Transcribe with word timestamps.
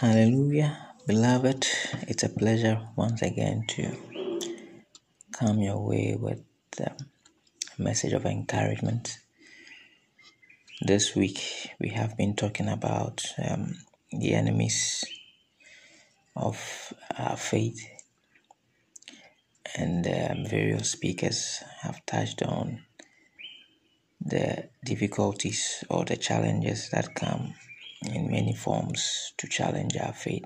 Hallelujah, 0.00 0.94
beloved. 1.06 1.66
It's 2.08 2.22
a 2.22 2.30
pleasure 2.30 2.88
once 2.96 3.20
again 3.20 3.66
to 3.68 3.94
come 5.30 5.60
your 5.60 5.86
way 5.86 6.16
with 6.18 6.40
a 6.78 6.96
message 7.76 8.14
of 8.14 8.24
encouragement. 8.24 9.18
This 10.80 11.14
week 11.14 11.68
we 11.78 11.90
have 11.90 12.16
been 12.16 12.34
talking 12.34 12.70
about 12.70 13.26
um, 13.46 13.74
the 14.10 14.32
enemies 14.32 15.04
of 16.34 16.94
our 17.18 17.36
faith, 17.36 17.86
and 19.76 20.06
um, 20.06 20.46
various 20.46 20.92
speakers 20.92 21.62
have 21.82 22.06
touched 22.06 22.42
on 22.42 22.84
the 24.18 24.70
difficulties 24.82 25.84
or 25.90 26.06
the 26.06 26.16
challenges 26.16 26.88
that 26.88 27.14
come 27.14 27.52
in 28.06 28.30
many 28.30 28.54
forms 28.54 29.32
to 29.38 29.46
challenge 29.46 29.96
our 29.96 30.12
faith, 30.12 30.44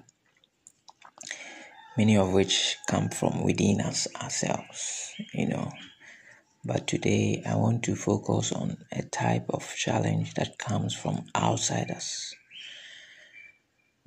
many 1.96 2.16
of 2.16 2.32
which 2.32 2.76
come 2.88 3.08
from 3.08 3.44
within 3.44 3.80
us 3.80 4.08
ourselves, 4.20 5.14
you 5.32 5.48
know. 5.48 5.72
But 6.64 6.86
today 6.86 7.42
I 7.46 7.56
want 7.56 7.82
to 7.84 7.94
focus 7.94 8.50
on 8.52 8.78
a 8.90 9.02
type 9.02 9.46
of 9.50 9.74
challenge 9.76 10.34
that 10.34 10.58
comes 10.58 10.94
from 10.94 11.26
outside 11.34 11.90
us. 11.90 12.34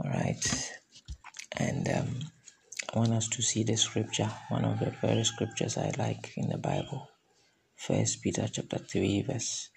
All 0.04 0.10
right. 0.10 0.74
And 1.56 1.88
um, 1.90 2.20
I 2.94 3.00
want 3.00 3.14
us 3.14 3.28
to 3.30 3.42
see 3.42 3.64
the 3.64 3.78
scripture, 3.78 4.32
one 4.50 4.66
of 4.66 4.80
the 4.80 4.92
very 5.02 5.24
scriptures 5.24 5.78
I 5.78 5.92
like 5.98 6.34
in 6.36 6.50
the 6.50 6.58
Bible. 6.58 7.10
First 7.76 8.22
Peter 8.24 8.48
chapter 8.52 8.80
3, 8.80 9.24
verse 9.24 9.70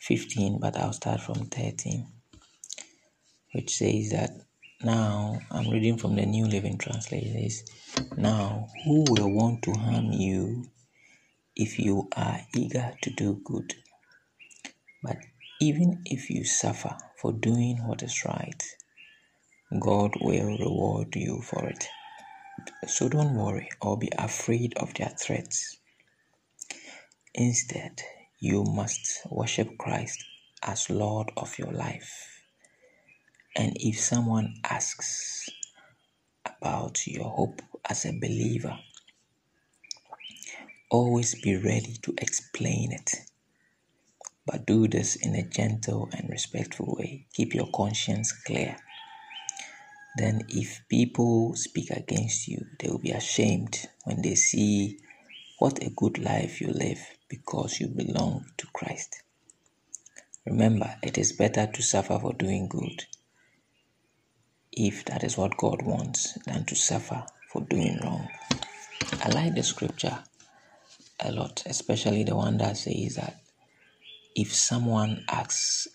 15, 0.00 0.58
but 0.60 0.76
I'll 0.76 0.92
start 0.92 1.20
from 1.20 1.46
13, 1.46 2.06
which 3.52 3.76
says 3.76 4.10
that 4.12 4.30
now 4.82 5.40
I'm 5.50 5.68
reading 5.70 5.98
from 5.98 6.16
the 6.16 6.26
New 6.26 6.46
Living 6.46 6.78
Translation. 6.78 7.34
Says, 7.50 7.64
Now 8.16 8.68
who 8.84 9.04
will 9.10 9.30
want 9.30 9.62
to 9.64 9.72
harm 9.72 10.12
you 10.12 10.66
if 11.56 11.78
you 11.78 12.08
are 12.16 12.40
eager 12.56 12.92
to 13.02 13.10
do 13.10 13.40
good? 13.44 13.74
But 15.02 15.18
even 15.60 16.02
if 16.06 16.30
you 16.30 16.44
suffer 16.44 16.96
for 17.20 17.32
doing 17.32 17.78
what 17.86 18.02
is 18.02 18.24
right, 18.24 18.62
God 19.80 20.12
will 20.20 20.58
reward 20.58 21.16
you 21.16 21.42
for 21.42 21.68
it. 21.68 21.86
So 22.88 23.08
don't 23.08 23.34
worry 23.34 23.68
or 23.82 23.98
be 23.98 24.10
afraid 24.18 24.74
of 24.78 24.94
their 24.94 25.10
threats. 25.10 25.78
Instead, 27.34 28.02
you 28.40 28.64
must 28.64 29.26
worship 29.30 29.78
Christ 29.78 30.24
as 30.62 30.90
Lord 30.90 31.32
of 31.36 31.58
your 31.58 31.72
life. 31.72 32.39
And 33.56 33.76
if 33.80 33.98
someone 33.98 34.54
asks 34.64 35.48
about 36.44 37.06
your 37.06 37.30
hope 37.30 37.62
as 37.88 38.04
a 38.04 38.12
believer, 38.12 38.78
always 40.90 41.40
be 41.40 41.56
ready 41.56 41.96
to 42.02 42.14
explain 42.18 42.92
it. 42.92 43.14
But 44.46 44.66
do 44.66 44.88
this 44.88 45.16
in 45.16 45.34
a 45.34 45.48
gentle 45.48 46.08
and 46.12 46.28
respectful 46.28 46.96
way. 46.98 47.26
Keep 47.34 47.54
your 47.54 47.68
conscience 47.68 48.32
clear. 48.32 48.76
Then, 50.16 50.42
if 50.48 50.82
people 50.88 51.54
speak 51.54 51.90
against 51.90 52.48
you, 52.48 52.66
they 52.78 52.88
will 52.88 52.98
be 52.98 53.12
ashamed 53.12 53.88
when 54.04 54.22
they 54.22 54.34
see 54.34 54.98
what 55.58 55.82
a 55.84 55.90
good 55.90 56.18
life 56.18 56.60
you 56.60 56.68
live 56.72 57.00
because 57.28 57.80
you 57.80 57.88
belong 57.88 58.46
to 58.56 58.66
Christ. 58.72 59.22
Remember, 60.46 60.96
it 61.02 61.16
is 61.18 61.32
better 61.32 61.66
to 61.66 61.82
suffer 61.82 62.18
for 62.18 62.32
doing 62.32 62.66
good, 62.68 63.04
if 64.72 65.04
that 65.06 65.24
is 65.24 65.36
what 65.36 65.56
God 65.56 65.82
wants, 65.82 66.38
than 66.46 66.64
to 66.66 66.74
suffer 66.74 67.24
for 67.52 67.62
doing 67.62 67.98
wrong. 68.02 68.28
I 69.22 69.28
like 69.30 69.54
the 69.54 69.62
scripture 69.62 70.18
a 71.20 71.32
lot, 71.32 71.62
especially 71.66 72.24
the 72.24 72.36
one 72.36 72.56
that 72.58 72.76
says 72.76 73.16
that 73.16 73.40
if 74.34 74.54
someone 74.54 75.24
asks 75.28 75.88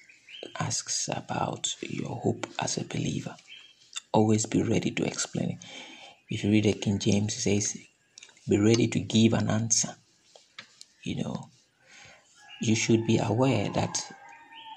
asks 0.59 1.09
about 1.11 1.67
your 1.81 2.17
hope 2.17 2.45
as 2.59 2.77
a 2.77 2.83
believer, 2.83 3.35
always 4.11 4.45
be 4.45 4.61
ready 4.61 4.91
to 4.91 5.03
explain 5.03 5.51
it. 5.51 5.65
If 6.29 6.43
you 6.43 6.51
read 6.51 6.65
the 6.65 6.73
King 6.73 6.99
James, 6.99 7.35
it 7.35 7.41
says, 7.41 7.77
be 8.47 8.59
ready 8.59 8.87
to 8.87 8.99
give 8.99 9.33
an 9.33 9.49
answer. 9.49 9.95
You 11.03 11.23
know, 11.23 11.49
you 12.61 12.75
should 12.75 13.07
be 13.07 13.17
aware 13.17 13.69
that 13.69 13.99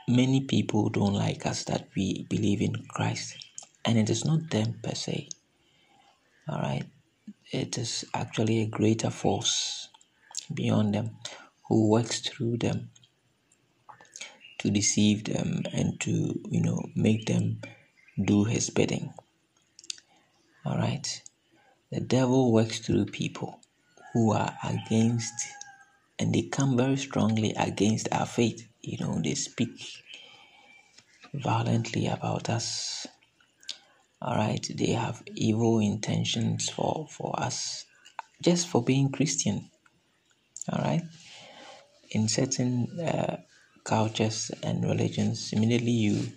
many 0.08 0.42
people 0.42 0.88
don't 0.88 1.14
like 1.14 1.46
us 1.46 1.64
that 1.64 1.88
we 1.96 2.26
believe 2.30 2.62
in 2.62 2.74
Christ, 2.88 3.36
and 3.88 3.96
it 3.96 4.10
is 4.10 4.22
not 4.22 4.50
them 4.50 4.78
per 4.82 4.94
se. 4.94 5.30
All 6.46 6.60
right, 6.60 6.84
it 7.50 7.78
is 7.78 8.04
actually 8.12 8.60
a 8.60 8.66
greater 8.66 9.08
force 9.08 9.88
beyond 10.52 10.94
them 10.94 11.16
who 11.68 11.88
works 11.88 12.20
through 12.20 12.58
them 12.58 12.90
to 14.58 14.70
deceive 14.70 15.24
them 15.24 15.62
and 15.72 15.98
to 16.00 16.38
you 16.50 16.60
know 16.60 16.82
make 16.94 17.24
them 17.24 17.62
do 18.22 18.44
his 18.44 18.68
bidding. 18.68 19.14
All 20.66 20.76
right? 20.76 21.08
The 21.90 22.00
devil 22.00 22.52
works 22.52 22.80
through 22.80 23.06
people 23.06 23.60
who 24.12 24.34
are 24.34 24.52
against 24.64 25.32
and 26.18 26.34
they 26.34 26.42
come 26.42 26.76
very 26.76 26.98
strongly 26.98 27.54
against 27.56 28.08
our 28.12 28.26
faith. 28.26 28.68
You 28.82 28.98
know 28.98 29.18
they 29.24 29.34
speak 29.34 29.80
violently 31.32 32.06
about 32.06 32.50
us 32.50 33.06
all 34.20 34.36
right 34.36 34.68
they 34.76 34.92
have 34.92 35.22
evil 35.34 35.78
intentions 35.78 36.68
for 36.68 37.06
for 37.10 37.38
us 37.40 37.84
just 38.42 38.68
for 38.68 38.82
being 38.82 39.10
christian. 39.10 39.70
All 40.70 40.82
right? 40.82 41.02
In 42.10 42.28
certain 42.28 42.98
uh, 43.00 43.38
cultures 43.84 44.50
and 44.62 44.84
religions 44.84 45.52
immediately 45.52 45.92
you 45.92 46.28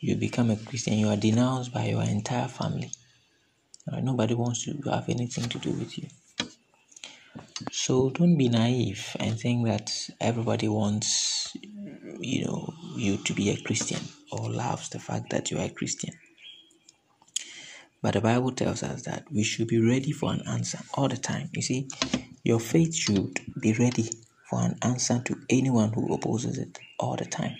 you 0.00 0.16
become 0.16 0.50
a 0.50 0.56
christian 0.56 0.94
you 0.94 1.08
are 1.08 1.16
denounced 1.16 1.72
by 1.72 1.86
your 1.86 2.02
entire 2.02 2.48
family. 2.48 2.90
Nobody 4.02 4.34
wants 4.34 4.64
to 4.64 4.90
have 4.90 5.08
anything 5.08 5.48
to 5.48 5.58
do 5.58 5.70
with 5.72 5.98
you. 5.98 6.08
So 7.72 8.10
don't 8.10 8.36
be 8.36 8.48
naive 8.48 9.16
and 9.18 9.38
think 9.38 9.66
that 9.66 9.90
everybody 10.20 10.68
wants 10.68 11.56
you 12.20 12.44
know 12.44 12.72
you 12.96 13.16
to 13.18 13.32
be 13.34 13.50
a 13.50 13.60
christian 13.62 14.00
or 14.30 14.50
loves 14.50 14.88
the 14.90 14.98
fact 15.00 15.30
that 15.30 15.50
you 15.50 15.58
are 15.58 15.64
a 15.66 15.70
christian 15.70 16.14
but 18.02 18.14
the 18.14 18.20
bible 18.20 18.52
tells 18.52 18.82
us 18.82 19.02
that 19.02 19.24
we 19.32 19.42
should 19.42 19.68
be 19.68 19.80
ready 19.80 20.12
for 20.12 20.32
an 20.32 20.42
answer 20.48 20.78
all 20.94 21.08
the 21.08 21.16
time 21.16 21.48
you 21.52 21.62
see 21.62 21.88
your 22.44 22.58
faith 22.58 22.94
should 22.94 23.38
be 23.60 23.72
ready 23.74 24.10
for 24.50 24.60
an 24.62 24.76
answer 24.82 25.22
to 25.24 25.36
anyone 25.48 25.92
who 25.92 26.12
opposes 26.12 26.58
it 26.58 26.78
all 26.98 27.16
the 27.16 27.24
time. 27.24 27.56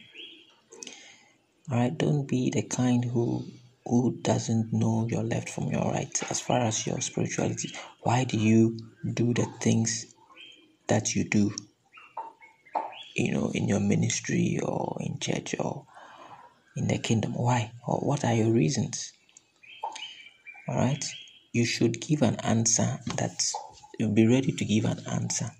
All 1.70 1.78
right, 1.78 1.96
don't 1.96 2.26
be 2.26 2.50
the 2.50 2.62
kind 2.62 3.04
who 3.04 3.46
who 3.86 4.18
doesn't 4.22 4.72
know 4.72 5.06
your 5.08 5.22
left 5.24 5.48
from 5.48 5.68
your 5.68 5.90
right 5.92 6.30
as 6.30 6.40
far 6.40 6.60
as 6.60 6.86
your 6.86 7.00
spirituality. 7.00 7.72
Why 8.02 8.24
do 8.24 8.38
you 8.38 8.76
do 9.14 9.34
the 9.34 9.46
things 9.60 10.14
that 10.88 11.14
you 11.14 11.28
do? 11.28 11.52
You 13.16 13.32
know, 13.32 13.50
in 13.54 13.68
your 13.68 13.80
ministry 13.80 14.58
or 14.62 14.96
in 15.00 15.18
church 15.18 15.54
or 15.58 15.86
in 16.76 16.88
the 16.88 16.98
kingdom. 16.98 17.34
Why? 17.34 17.72
Or 17.86 17.98
what 17.98 18.24
are 18.24 18.34
your 18.34 18.52
reasons? 18.52 19.12
All 20.68 20.76
right, 20.76 21.04
you 21.52 21.64
should 21.66 22.00
give 22.00 22.22
an 22.22 22.36
answer 22.36 23.00
that 23.16 23.44
you'll 23.98 24.12
be 24.14 24.26
ready 24.26 24.52
to 24.52 24.64
give 24.64 24.84
an 24.84 25.00
answer. 25.10 25.50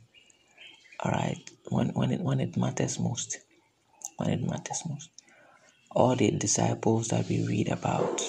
All 1.01 1.13
right 1.13 1.39
when 1.71 1.89
when 1.91 2.13
it 2.13 2.21
when 2.21 2.41
it 2.41 2.57
matters 2.57 2.99
most. 2.99 3.39
When 4.17 4.31
it 4.31 4.43
matters 4.43 4.83
most. 4.89 5.11
All 5.91 6.17
the 6.17 6.31
disciples 6.31 7.09
that 7.09 7.29
we 7.29 7.47
read 7.47 7.69
about 7.69 8.23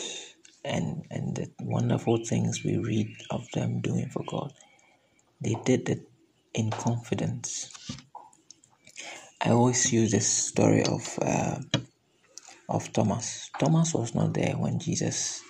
and 0.66 1.06
and 1.12 1.36
the 1.36 1.52
wonderful 1.62 2.18
things 2.25 2.64
we 2.64 2.78
read 2.78 3.16
of 3.30 3.50
them 3.52 3.81
doing 3.81 4.10
for 4.10 4.24
god 4.26 4.54
they 5.42 5.56
did 5.66 5.90
it 5.90 6.10
in 6.54 6.72
confidence. 6.72 7.69
I 9.42 9.50
always 9.50 9.92
use 9.92 10.12
this 10.12 10.28
story 10.28 10.84
of 10.84 11.19
uh, 11.22 11.60
of 12.69 12.94
thomas. 12.94 13.50
Thomas 13.60 13.94
was 13.94 14.16
not 14.16 14.34
there 14.34 14.56
when 14.56 14.80
jesus 14.80 15.42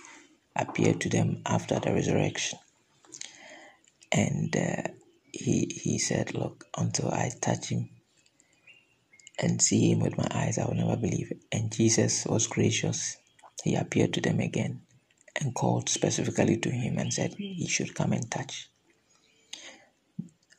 appeared 0.56 1.02
to 1.02 1.10
them 1.10 1.42
after 1.46 1.80
the 1.80 1.94
resurrection 1.94 2.60
and 4.12 4.56
uh, 4.58 4.84
he 5.32 5.72
he 5.84 6.00
said, 6.00 6.34
"Look, 6.36 6.66
until 6.78 7.10
I 7.12 7.32
touch 7.42 7.70
him 7.70 7.90
and 9.40 9.62
see 9.62 9.92
him 9.92 10.00
with 10.00 10.18
my 10.18 10.28
eyes, 10.32 10.58
I 10.58 10.66
will 10.66 10.76
never 10.76 10.98
believe 10.98 11.32
it." 11.32 11.42
And 11.52 11.72
Jesus 11.74 12.26
was 12.26 12.48
gracious; 12.48 13.18
he 13.64 13.76
appeared 13.76 14.14
to 14.16 14.22
them 14.22 14.40
again 14.42 14.82
and 15.42 15.56
called 15.56 15.90
specifically 15.90 16.58
to 16.58 16.72
him 16.72 16.98
and 17.00 17.14
said 17.14 17.36
he 17.36 17.68
should 17.68 17.96
come 17.96 18.14
and 18.14 18.30
touch. 18.32 18.70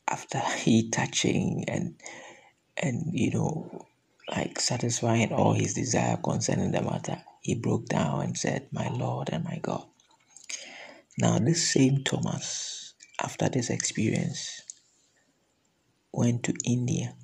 After 0.08 0.40
he 0.40 0.90
touching 0.90 1.64
and 1.68 1.96
and 2.76 3.10
you 3.12 3.32
know 3.32 3.86
like 4.30 4.60
satisfying 4.60 5.32
all 5.32 5.54
his 5.54 5.74
desire 5.74 6.18
concerning 6.18 6.72
the 6.72 6.82
matter, 6.82 7.22
he 7.44 7.54
broke 7.54 7.86
down 7.86 8.22
and 8.22 8.36
said, 8.38 8.68
My 8.72 8.88
Lord 8.88 9.28
and 9.30 9.44
my 9.44 9.58
God. 9.60 9.84
Now, 11.18 11.38
this 11.38 11.70
same 11.72 12.02
Thomas, 12.02 12.94
after 13.22 13.50
this 13.50 13.68
experience, 13.68 14.62
went 16.10 16.42
to 16.44 16.54
India. 16.64 17.14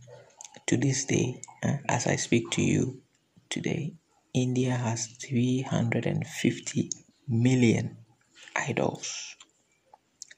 To 0.67 0.77
this 0.77 1.07
day, 1.07 1.41
uh, 1.65 1.79
as 1.89 2.07
I 2.07 2.17
speak 2.17 2.51
to 2.53 2.63
you 2.63 3.01
today, 3.49 3.95
India 4.35 4.73
has 4.73 5.07
350 5.07 6.91
million 7.27 7.97
idols. 8.55 9.37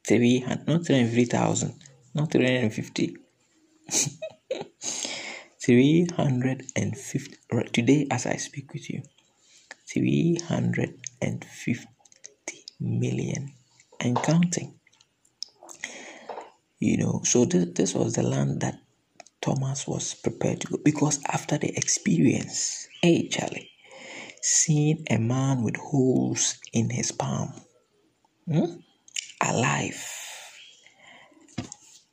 300, 0.07 0.69
not 0.69 0.87
350,000, 0.87 1.75
not 2.15 2.31
350. 2.31 3.17
350 5.61 7.39
today 7.73 8.07
as 8.11 8.27
I 8.27 8.37
speak 8.37 8.73
with 8.73 8.89
you 8.89 9.03
350 9.93 11.87
million 12.81 13.53
and 14.01 14.17
counting 14.23 14.75
you 16.81 16.97
know 16.99 17.21
so 17.25 17.45
this, 17.45 17.67
this 17.75 17.95
was 17.95 18.15
the 18.15 18.23
land 18.23 18.61
that 18.61 18.79
Thomas 19.41 19.87
was 19.89 20.15
prepared 20.15 20.61
to 20.63 20.69
go 20.69 20.79
because 20.85 21.21
after 21.29 21.59
the 21.59 21.69
experience 21.77 22.89
hey 23.03 23.29
Charlie 23.29 23.71
seeing 24.43 25.05
a 25.11 25.19
man 25.19 25.63
with 25.63 25.77
holes 25.77 26.59
in 26.73 26.91
his 26.91 27.13
palm 27.13 27.53
hmm, 28.47 28.77
alive 29.43 30.05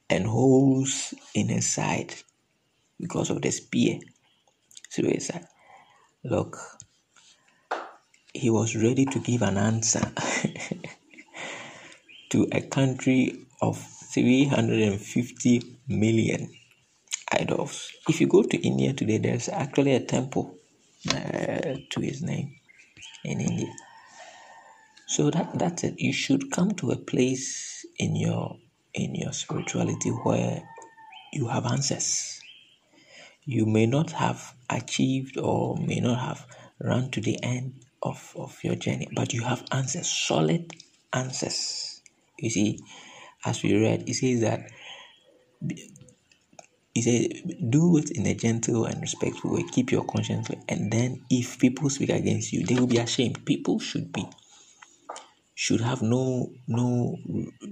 and 0.09 0.25
holes 0.25 1.13
in 1.35 1.49
his 1.49 1.67
side 1.67 2.13
because 2.99 3.29
of 3.29 3.41
the 3.41 3.51
spear. 3.51 3.99
So 4.89 5.03
he 5.03 5.19
said, 5.19 5.47
Look, 6.23 6.57
he 8.33 8.49
was 8.49 8.75
ready 8.75 9.05
to 9.05 9.19
give 9.19 9.41
an 9.41 9.57
answer 9.57 10.11
to 12.29 12.47
a 12.51 12.61
country 12.61 13.45
of 13.61 13.77
350 14.13 15.63
million 15.87 16.49
idols. 17.31 17.91
If 18.07 18.21
you 18.21 18.27
go 18.27 18.43
to 18.43 18.57
India 18.57 18.93
today, 18.93 19.17
there's 19.17 19.49
actually 19.49 19.93
a 19.95 19.99
temple 19.99 20.55
uh, 21.09 21.75
to 21.89 21.99
his 22.01 22.21
name 22.21 22.55
in 23.23 23.41
India. 23.41 23.73
So 25.07 25.31
that 25.31 25.57
that's 25.57 25.83
it. 25.83 25.95
You 25.99 26.13
should 26.13 26.51
come 26.51 26.71
to 26.75 26.91
a 26.91 26.97
place 26.97 27.85
in 27.97 28.15
your 28.15 28.57
in 28.93 29.15
your 29.15 29.33
spirituality 29.33 30.09
where 30.09 30.63
you 31.33 31.47
have 31.47 31.65
answers 31.65 32.39
you 33.45 33.65
may 33.65 33.87
not 33.87 34.11
have 34.11 34.53
achieved 34.69 35.37
or 35.37 35.75
may 35.77 35.99
not 35.99 36.19
have 36.19 36.45
run 36.79 37.09
to 37.09 37.19
the 37.19 37.41
end 37.43 37.73
of, 38.03 38.33
of 38.37 38.57
your 38.63 38.75
journey, 38.75 39.09
but 39.15 39.33
you 39.33 39.43
have 39.43 39.63
answers, 39.71 40.09
solid 40.09 40.73
answers. 41.13 42.01
You 42.39 42.49
see, 42.49 42.79
as 43.45 43.63
we 43.63 43.75
read, 43.81 44.09
it 44.09 44.15
says 44.15 44.41
that 44.41 44.61
he 46.93 47.01
said, 47.01 47.71
do 47.71 47.97
it 47.97 48.11
in 48.11 48.25
a 48.27 48.35
gentle 48.35 48.85
and 48.85 49.01
respectful 49.01 49.53
way, 49.53 49.63
keep 49.71 49.91
your 49.91 50.05
conscience, 50.05 50.49
and 50.69 50.91
then 50.91 51.23
if 51.29 51.59
people 51.59 51.89
speak 51.89 52.09
against 52.09 52.53
you, 52.53 52.65
they 52.65 52.75
will 52.75 52.87
be 52.87 52.97
ashamed. 52.99 53.45
People 53.45 53.79
should 53.79 54.13
be 54.13 54.25
should 55.55 55.81
have 55.81 56.01
no 56.01 56.51
no 56.67 57.17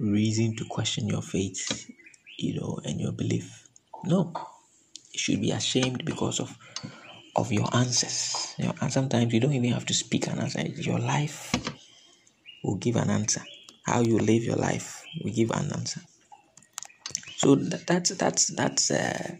reason 0.00 0.56
to 0.56 0.64
question 0.66 1.08
your 1.08 1.22
faith, 1.22 1.90
you 2.38 2.60
know, 2.60 2.80
and 2.84 3.00
your 3.00 3.12
belief. 3.12 3.68
No, 4.04 4.32
You 5.12 5.18
should 5.20 5.42
be 5.42 5.52
ashamed 5.52 6.04
because 6.06 6.40
of 6.40 6.56
of 7.36 7.52
your 7.52 7.68
answers. 7.74 8.54
You 8.58 8.66
know, 8.66 8.74
and 8.80 8.92
sometimes 8.92 9.32
you 9.32 9.40
don't 9.40 9.54
even 9.54 9.72
have 9.72 9.86
to 9.86 9.94
speak 9.94 10.26
an 10.26 10.38
answer. 10.38 10.62
Your 10.62 10.98
life 10.98 11.52
will 12.62 12.76
give 12.76 12.96
an 12.96 13.10
answer. 13.10 13.42
How 13.84 14.00
you 14.00 14.18
live 14.18 14.42
your 14.44 14.56
life 14.56 15.06
will 15.22 15.32
give 15.32 15.50
an 15.50 15.72
answer. 15.72 16.00
So 17.36 17.54
that, 17.54 17.86
that's 17.86 18.10
that's 18.10 18.48
that's 18.48 18.90
uh, 18.90 19.36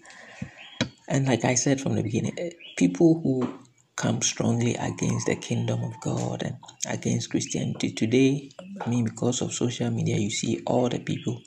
and 1.08 1.26
like 1.26 1.44
I 1.44 1.54
said 1.54 1.80
from 1.80 1.96
the 1.96 2.02
beginning, 2.02 2.38
uh, 2.38 2.50
people 2.76 3.20
who 3.20 3.58
come 3.96 4.22
strongly 4.22 4.74
against 4.76 5.26
the 5.26 5.36
kingdom 5.36 5.82
of 5.82 6.00
God 6.00 6.42
and 6.42 6.56
against 6.88 7.30
Christianity 7.30 7.92
today. 7.92 8.50
I 8.80 8.88
mean, 8.88 9.04
because 9.04 9.42
of 9.42 9.52
social 9.52 9.90
media, 9.90 10.16
you 10.16 10.30
see 10.30 10.62
all 10.66 10.88
the 10.88 11.00
people 11.00 11.42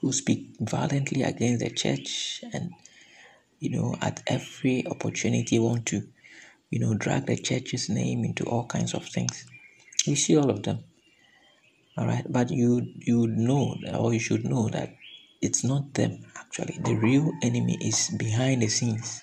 who 0.00 0.12
speak 0.12 0.56
violently 0.60 1.22
against 1.22 1.64
the 1.64 1.70
church 1.70 2.42
and 2.52 2.72
you 3.62 3.70
know, 3.70 3.94
at 4.02 4.20
every 4.26 4.84
opportunity 4.88 5.56
want 5.56 5.86
to, 5.86 6.02
you 6.68 6.80
know, 6.80 6.94
drag 6.94 7.26
the 7.26 7.36
church's 7.36 7.88
name 7.88 8.24
into 8.24 8.42
all 8.44 8.66
kinds 8.66 8.92
of 8.92 9.06
things. 9.06 9.46
You 10.04 10.16
see 10.16 10.36
all 10.36 10.50
of 10.50 10.64
them. 10.64 10.82
All 11.96 12.06
right, 12.06 12.24
but 12.28 12.50
you 12.50 12.82
you 12.96 13.28
know 13.28 13.76
or 13.94 14.12
you 14.12 14.18
should 14.18 14.44
know 14.44 14.68
that 14.70 14.96
it's 15.40 15.62
not 15.62 15.94
them 15.94 16.24
actually. 16.36 16.78
The 16.82 16.96
real 16.96 17.30
enemy 17.40 17.78
is 17.80 18.10
behind 18.18 18.62
the 18.62 18.68
scenes. 18.68 19.22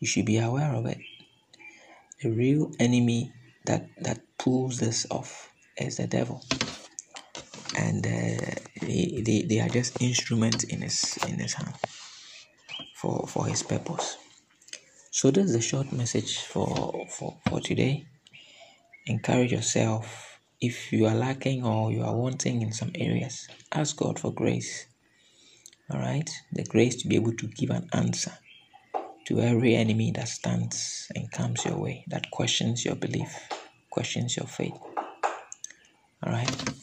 You 0.00 0.08
should 0.08 0.26
be 0.26 0.38
aware 0.38 0.74
of 0.74 0.86
it. 0.86 0.98
The 2.20 2.30
real 2.30 2.72
enemy 2.80 3.32
that 3.66 3.86
that 4.02 4.18
pulls 4.38 4.80
this 4.80 5.06
off 5.08 5.52
is 5.76 5.98
the 5.98 6.08
devil, 6.08 6.42
and 7.76 8.04
uh, 8.04 8.58
they, 8.80 9.22
they 9.22 9.42
they 9.46 9.60
are 9.60 9.68
just 9.68 10.02
instruments 10.02 10.64
in 10.64 10.82
his 10.82 11.16
in 11.28 11.38
his 11.38 11.54
hand 11.54 11.76
for, 12.98 13.26
for 13.28 13.46
his 13.46 13.62
purpose. 13.62 14.16
So 15.12 15.28
is 15.28 15.54
a 15.54 15.60
short 15.60 15.92
message 15.92 16.38
for, 16.40 17.06
for, 17.08 17.38
for 17.48 17.60
today. 17.60 18.06
Encourage 19.06 19.52
yourself. 19.52 20.40
If 20.60 20.92
you 20.92 21.06
are 21.06 21.14
lacking 21.14 21.64
or 21.64 21.92
you 21.92 22.02
are 22.02 22.16
wanting 22.16 22.62
in 22.62 22.72
some 22.72 22.90
areas, 22.96 23.46
ask 23.72 23.96
God 23.96 24.18
for 24.18 24.32
grace. 24.32 24.86
All 25.90 26.00
right, 26.00 26.28
the 26.52 26.64
grace 26.64 26.96
to 26.96 27.08
be 27.08 27.14
able 27.14 27.32
to 27.34 27.46
give 27.46 27.70
an 27.70 27.88
answer 27.92 28.32
to 29.26 29.40
every 29.40 29.76
enemy 29.76 30.10
that 30.16 30.28
stands 30.28 31.06
and 31.14 31.30
comes 31.30 31.64
your 31.64 31.78
way, 31.78 32.04
that 32.08 32.30
questions 32.32 32.84
your 32.84 32.96
belief, 32.96 33.48
questions 33.90 34.36
your 34.36 34.46
faith. 34.46 34.76
All 36.24 36.32
right, 36.32 36.74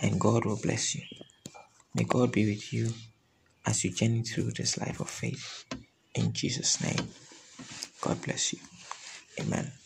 and 0.00 0.20
God 0.20 0.44
will 0.44 0.60
bless 0.62 0.94
you. 0.94 1.02
May 1.94 2.04
God 2.04 2.30
be 2.30 2.46
with 2.46 2.72
you 2.72 2.92
as 3.66 3.84
you 3.84 3.90
journey 3.90 4.22
through 4.22 4.52
this 4.52 4.78
life 4.78 5.00
of 5.00 5.10
faith. 5.10 5.64
In 6.14 6.32
Jesus' 6.32 6.82
name, 6.82 7.08
God 8.00 8.20
bless 8.22 8.52
you. 8.52 8.58
Amen. 9.40 9.79